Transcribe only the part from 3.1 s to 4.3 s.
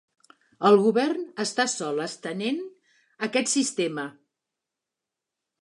aquest sistema.